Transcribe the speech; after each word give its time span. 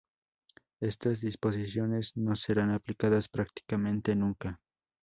Estas 0.81 1.21
disposiciones 1.21 2.17
no 2.17 2.35
serán 2.35 2.71
aplicadas 2.71 3.29
prácticamente 3.29 4.15
nunca. 4.15 4.59